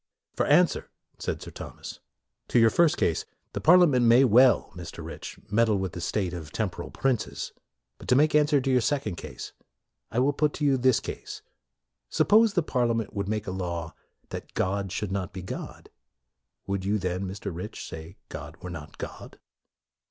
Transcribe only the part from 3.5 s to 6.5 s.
the Parliament may well, Mr. Rich, meddle with the state